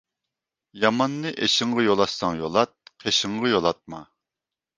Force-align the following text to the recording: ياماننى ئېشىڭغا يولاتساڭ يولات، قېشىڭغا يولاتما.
ياماننى 0.85 1.33
ئېشىڭغا 1.47 1.83
يولاتساڭ 1.89 2.41
يولات، 2.41 2.75
قېشىڭغا 3.05 3.53
يولاتما. 3.53 4.03